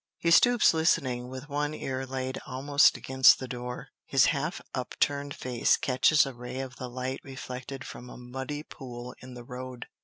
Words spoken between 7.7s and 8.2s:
from a